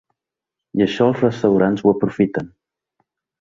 [0.79, 2.49] I això els restaurants ho aprofiten.